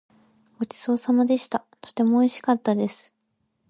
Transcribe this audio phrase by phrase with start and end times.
[0.57, 1.63] ごちそうさまでした。
[1.79, 3.13] とてもおいしかったです。